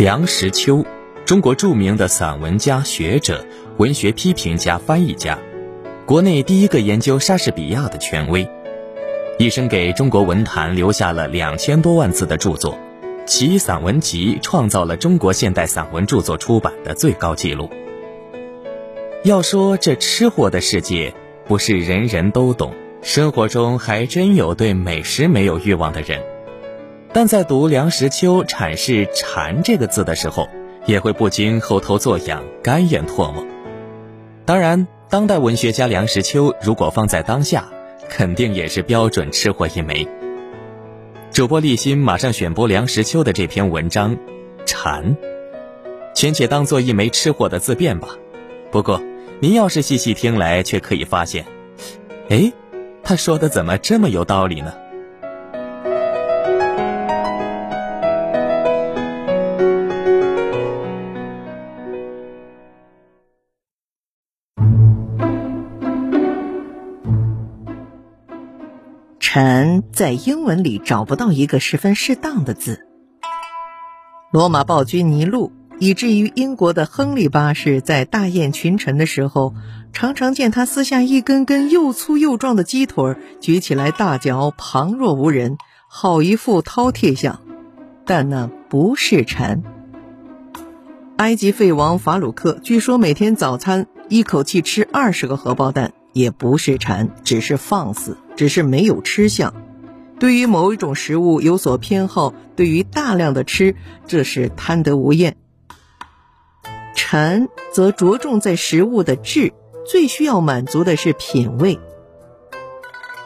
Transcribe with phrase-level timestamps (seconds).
[0.00, 0.82] 梁实秋，
[1.26, 3.44] 中国著名的散文家、学者、
[3.76, 5.38] 文学批评家、翻译家，
[6.06, 8.48] 国内第一个研究莎士比亚的权威，
[9.38, 12.78] 一生给中国文坛留下了两千多万字的著作，
[13.26, 17.68] 其散文集创造了中国现代散文著作出版的最高纪录。
[19.22, 21.12] 要说这吃货的世界，
[21.46, 22.72] 不是人人都懂，
[23.02, 26.22] 生活中还真有对美食没有欲望的人。
[27.12, 30.48] 但在读梁实秋阐释“禅”这个字的时候，
[30.86, 33.44] 也会不禁后头作痒、干咽唾沫。
[34.44, 37.68] 当然，当代文学家梁实秋如果放在当下，
[38.08, 40.06] 肯定也是标准吃货一枚。
[41.32, 44.16] 主播立新马上选播梁实秋的这篇文章
[44.64, 45.16] 《禅》，
[46.14, 48.10] 全且当做一枚吃货的自辩吧。
[48.70, 49.02] 不过，
[49.40, 51.44] 您要是细细听来，却可以发现，
[52.28, 52.52] 哎，
[53.02, 54.72] 他说的怎么这么有道理呢？
[69.32, 72.84] 臣在英文里找不到一个十分适当的字。
[74.32, 79.54] 罗马暴君尼禄，以至于英国的亨利八世在大宴群臣的时候，
[79.92, 85.58] 常常见他撕下一根根又粗又壮的鸡腿，举起来大嚼，旁若无人，
[85.88, 87.40] 好一副饕餮相。
[88.04, 89.62] 但那不是臣。
[91.18, 95.92] 埃及废王法鲁克，据说每天早餐一口气吃二十个荷包蛋。
[96.12, 99.54] 也不是馋，只是放肆，只是没有吃相。
[100.18, 103.74] 对于某一种食物有所偏好，对于大量的吃，
[104.06, 105.36] 这是贪得无厌。
[106.94, 109.52] 馋则着重在食物的质，
[109.86, 111.78] 最需要满足的是品味。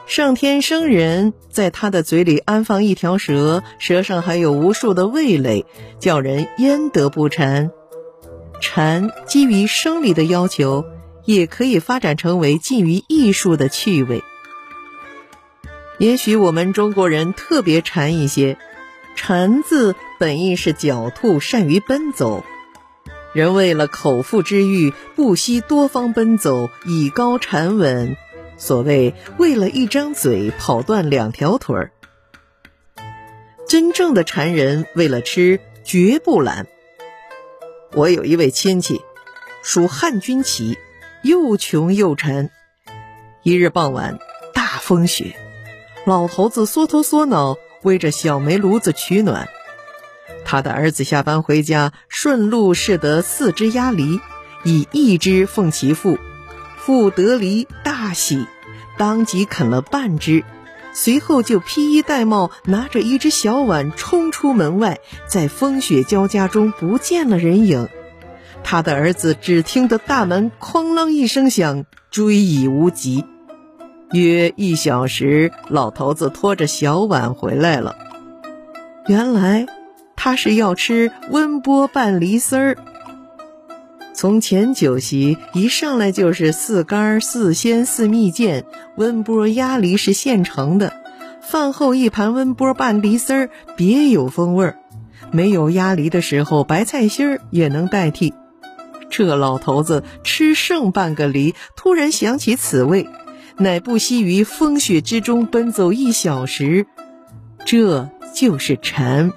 [0.06, 5.64] 上天生人在他的嘴里安放一条蛇，蛇上还有无数的味蕾，
[5.98, 7.72] 叫人焉得不馋？
[8.60, 10.84] 馋基于生理的要求。
[11.24, 14.22] 也可以发展成为近于艺术的趣味。
[15.98, 18.58] 也许我们中国人特别馋一些
[19.14, 22.44] ，“馋”字本意是狡兔善于奔走，
[23.32, 28.16] 人为了口腹之欲，不惜多方奔走，以高馋稳。
[28.56, 31.92] 所谓为了一张嘴跑断两条腿儿。
[33.66, 36.66] 真正的馋人为了吃绝不懒。
[37.92, 39.00] 我有一位亲戚，
[39.62, 40.76] 属汉军旗。
[41.24, 42.50] 又穷又沉。
[43.42, 44.18] 一日傍晚，
[44.52, 45.34] 大风雪，
[46.04, 49.48] 老头子缩头缩脑围着小煤炉子取暖。
[50.44, 54.20] 他的儿子下班回家，顺路拾得四只鸭梨，
[54.64, 56.18] 以一只奉其父，
[56.76, 58.46] 父得梨大喜，
[58.98, 60.44] 当即啃了半只，
[60.92, 67.88] 随后就披衣戴帽，拿着一只小碗冲出门外，在风雪交加中不见了人影。
[68.64, 73.24] 他的儿子只听得大门哐啷一声响，追已无及。
[74.10, 77.96] 约一小时，老头子拖着小碗回来了。
[79.06, 79.66] 原来
[80.16, 82.76] 他是要吃温波拌梨丝儿。
[84.14, 88.64] 从前酒席一上来就是四干、四鲜、四蜜饯，
[88.96, 90.92] 温波鸭梨是现成的。
[91.42, 94.78] 饭后一盘温波拌梨丝儿，别有风味儿。
[95.32, 98.32] 没有鸭梨的时候，白菜心儿也能代替。
[99.16, 103.06] 这老头子吃剩半个梨，突然想起此味，
[103.58, 106.84] 乃不惜于风雪之中奔走一小时，
[107.64, 109.30] 这就是馋。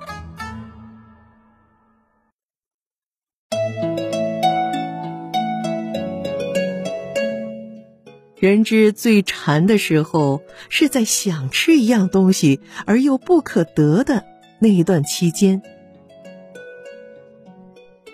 [8.40, 14.26] 人之最馋的时候，是在想吃一样东西而又不可得的
[14.60, 15.62] 那一段期间。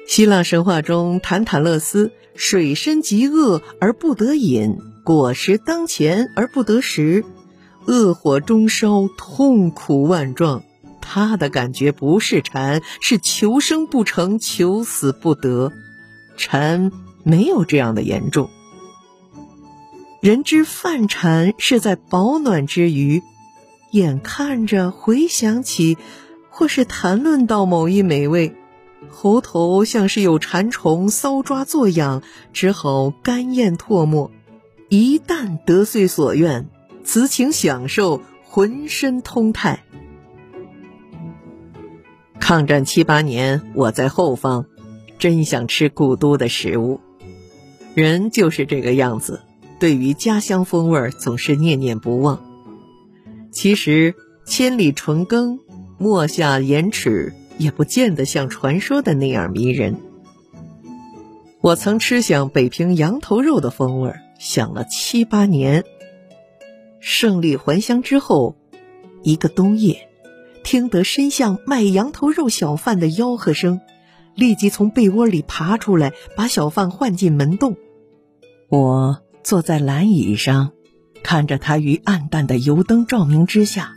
[0.06, 7.24] 希腊神话中，坦坦勒斯水深极恶而不得饮，果实当前而不得食，
[7.86, 10.63] 恶火中烧，痛苦万状。
[11.01, 15.72] 他的感觉不是馋，是求生不成，求死不得。
[16.38, 16.92] 馋
[17.24, 18.50] 没有这样的严重。
[20.22, 23.22] 人之犯馋，是在保暖之余，
[23.92, 25.98] 眼看着回想起，
[26.50, 28.56] 或是谈论到某一美味。
[29.09, 34.31] 喉头像是有馋虫搔抓作痒，只好干咽唾沫。
[34.89, 36.67] 一旦得遂所愿，
[37.03, 39.83] 此情享受，浑身通泰。
[42.39, 44.65] 抗战七八年，我在后方，
[45.17, 47.00] 真想吃故都的食物。
[47.95, 49.41] 人就是这个样子，
[49.79, 52.44] 对于家乡风味总是念念不忘。
[53.51, 54.15] 其实
[54.45, 55.59] 千里纯耕，
[55.97, 57.33] 莫下盐尺。
[57.57, 59.97] 也不见得像传说的那样迷人。
[61.61, 65.83] 我曾吃想北平羊头肉的风味，想了七八年。
[67.00, 68.55] 胜利还乡之后，
[69.23, 70.09] 一个冬夜，
[70.63, 73.81] 听得身巷卖羊头肉小贩的吆喝声，
[74.35, 77.75] 立即从被窝里爬出来，把小贩唤进门洞。
[78.69, 80.71] 我坐在蓝椅上，
[81.23, 83.94] 看着他于暗淡的油灯照明之下，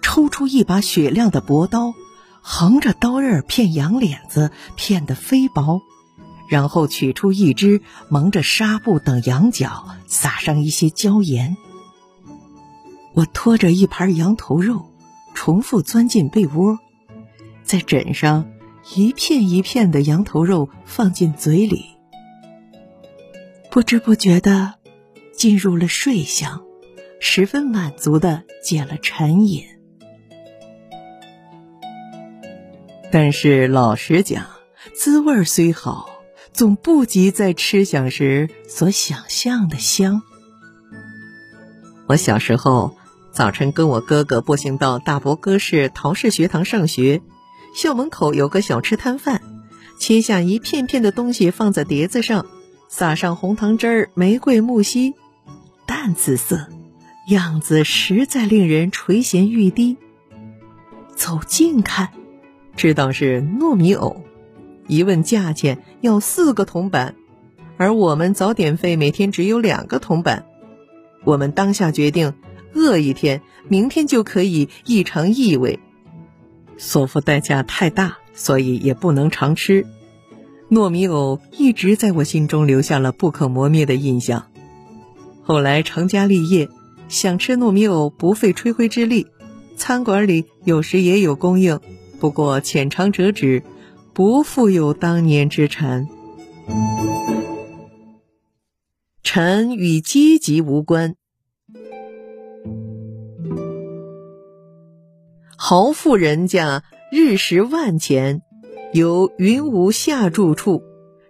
[0.00, 1.92] 抽出一把雪亮的薄刀，
[2.48, 5.82] 横着刀刃片羊脸子，片得飞薄。
[6.48, 11.56] 然后取出一只蒙着纱布等羊角，撒上一些椒盐。
[13.14, 14.86] 我拖着一盘羊头肉，
[15.34, 16.78] 重复钻进被窝，
[17.64, 18.48] 在枕上
[18.94, 21.84] 一片一片的羊头肉放进嘴里，
[23.72, 24.74] 不知不觉的
[25.36, 26.62] 进入了睡乡，
[27.18, 29.64] 十分满足的解了馋瘾。
[33.18, 34.44] 但是老实讲，
[34.94, 36.20] 滋味虽好。
[36.52, 40.20] 总不及在吃享时所想象的香。
[42.08, 42.94] 我小时候
[43.32, 47.22] 早晨跟我哥哥步行到大伯哥市陶氏学堂上学，
[47.74, 49.40] 校门口有个小吃摊贩，
[49.98, 52.44] 切下一片片的东西放在碟子上，
[52.90, 55.14] 撒上红糖汁儿、玫瑰木樨，
[55.86, 56.68] 淡紫色，
[57.30, 59.96] 样子实在令人垂涎欲滴。
[61.14, 62.10] 走近看，
[62.76, 64.22] 知道是糯米藕。
[64.86, 67.16] 一问价钱要四个铜板，
[67.76, 70.46] 而我们早点费每天只有两个铜板。
[71.24, 72.34] 我们当下决定，
[72.72, 75.80] 饿一天，明天就可以一尝异味。
[76.76, 79.86] 所付代价太大，所以也不能常吃。
[80.70, 84.46] 糯米藕一直在我心中留下了不可磨灭的印象。
[85.42, 86.68] 后来成家立业，
[87.08, 89.26] 想吃糯米藕不费吹灰之力，
[89.76, 91.80] 餐馆里有时也有供应，
[92.18, 93.62] 不过浅尝辄止。
[94.12, 96.08] 不复有当年之馋。
[99.22, 101.16] 馋与阶级无关。
[105.54, 106.82] 豪富人家
[107.12, 108.40] 日食万钱，
[108.94, 110.82] 有云无下住处，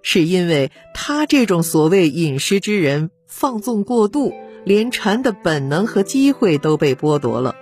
[0.02, 4.32] 是因为他这种所谓饮食之人放纵过度，
[4.64, 7.56] 连馋的本能和机会都被剥夺了。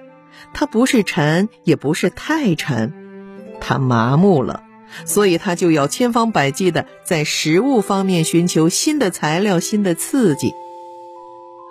[0.53, 2.93] 他不是馋，也不是太馋，
[3.67, 4.63] 他麻木了。
[5.07, 10.55] 所以他就要千方百计的在食物方面寻求新的材料、新的刺激。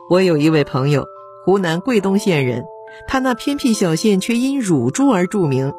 [0.09, 1.05] 我有一位朋友，
[1.45, 2.65] 湖南桂东县人，
[3.07, 5.73] 他那偏僻小县却因乳猪而著名。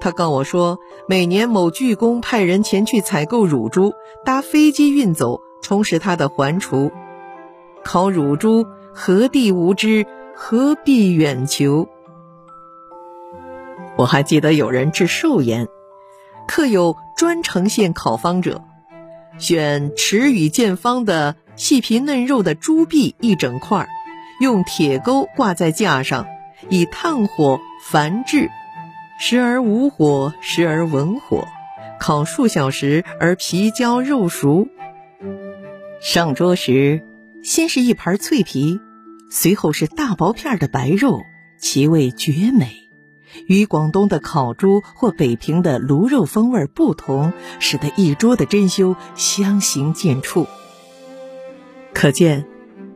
[0.00, 3.92] 他告我说，每年某巨公派人前去采购乳猪，
[4.24, 6.90] 搭飞机运走，充实他的环厨。
[7.84, 10.04] 烤乳猪，何地无知？
[10.34, 11.88] 何必远求？
[13.98, 15.66] 我还记得有人治寿宴。
[16.46, 18.64] 刻有专程献烤方者，
[19.38, 23.86] 选尺与见方的细皮嫩肉的猪臂一整块，
[24.40, 26.26] 用铁钩挂在架上，
[26.70, 28.48] 以炭火繁制，
[29.20, 31.46] 时而无火，时而文火，
[32.00, 34.68] 烤数小时而皮焦肉熟。
[36.00, 37.04] 上桌时，
[37.42, 38.80] 先是一盘脆皮，
[39.30, 41.20] 随后是大薄片的白肉，
[41.60, 42.87] 其味绝美。
[43.46, 50.46] 与广东的烤猪或北平的卤肉风味不同，使得一桌的珍馐相形见绌。
[51.92, 52.46] 可见，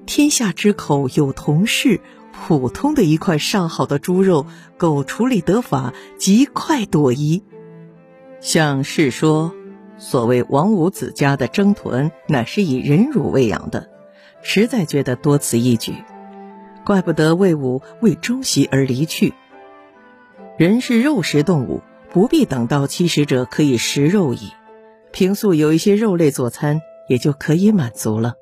[0.07, 2.01] 天下之口有同事，
[2.33, 4.47] 普通的一块上好的猪肉，
[4.77, 7.43] 狗处理得法，极快朵颐。
[8.41, 9.55] 像是说，
[9.99, 13.89] 所谓王五子家的蒸豚，乃是以人乳喂养的，
[14.43, 15.95] 实在觉得多此一举。
[16.85, 19.33] 怪不得魏武为中席而离去。
[20.63, 24.53] 人是肉食动物，不必等到七食者可以食肉矣。
[25.11, 28.35] 平素有一些肉类佐餐，也就可以满足了。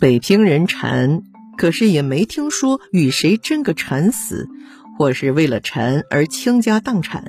[0.00, 1.20] 北平人馋，
[1.58, 4.48] 可是也没听说与谁争个馋死，
[4.96, 7.26] 或是为了馋而倾家荡产。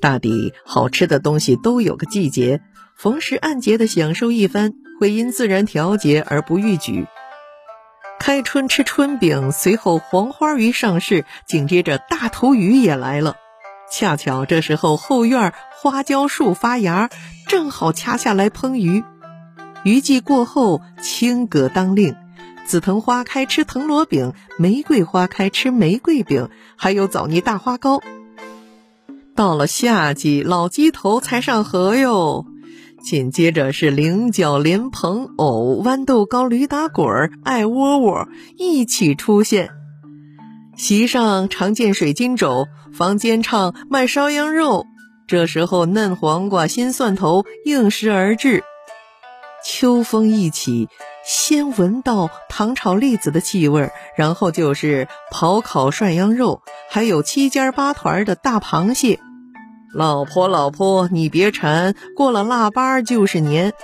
[0.00, 2.60] 大抵好吃的东西都有个季节，
[2.96, 4.74] 逢时按节的享受一番。
[5.02, 7.08] 会因自然调节而不逾矩。
[8.20, 13.34] 开春吃春饼，随后黄花鱼上市，紧接着大头鱼也来了。
[13.90, 17.10] 恰巧这时候后院花椒树发芽，
[17.48, 19.02] 正好掐下来烹鱼。
[19.82, 22.14] 鱼季过后，青葛当令，
[22.64, 28.00] 紫藤花开吃藤萝饼，玫瑰花开吃玫瑰饼，还有枣泥大花糕。
[29.34, 32.46] 到了夏季，老鸡头才上河哟。
[33.02, 39.70] 紧接着是菱角莲蓬、藕、豌豆糕、驴打滚、艾窝窝一起出现。
[40.76, 44.86] 席上常见水晶肘，房间唱卖烧羊肉。
[45.26, 48.62] 这时候嫩黄瓜、新蒜头应时而至。
[49.64, 50.88] 秋风一起，
[51.24, 59.20] 先闻到糖炒栗子的气味，然后就是刨烤涮羊肉，还有七尖八团的大螃蟹。
[59.94, 63.74] 老婆，老婆，你别馋，过了腊八就是年。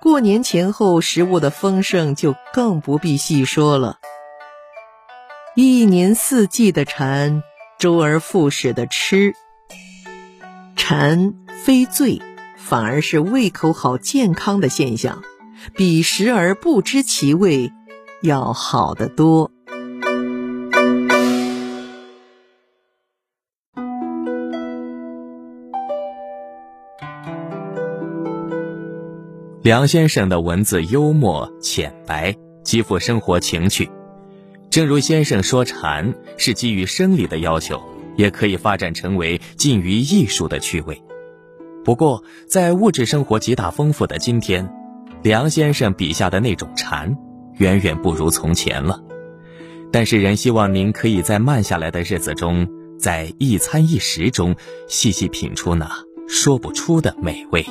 [0.00, 3.98] 过年前后，食物的丰盛就更不必细说了。
[5.54, 7.42] 一年四季的馋，
[7.78, 9.34] 周而复始的吃。
[10.74, 11.34] 馋
[11.64, 12.22] 非罪，
[12.56, 15.22] 反而是胃口好、健康的现象，
[15.76, 17.74] 比食而不知其味
[18.22, 19.50] 要好得多。
[29.70, 32.34] 梁先生的文字幽默浅白，
[32.64, 33.88] 极富生活情趣。
[34.68, 37.80] 正如先生说，禅是基于生理的要求，
[38.16, 41.00] 也可以发展成为近于艺术的趣味。
[41.84, 44.68] 不过，在物质生活极大丰富的今天，
[45.22, 47.16] 梁先生笔下的那种禅，
[47.58, 49.00] 远远不如从前了。
[49.92, 52.66] 但是，仍希望您可以在慢下来的日子中，
[52.98, 54.56] 在一餐一食中，
[54.88, 55.88] 细细品出那
[56.26, 57.64] 说不出的美味。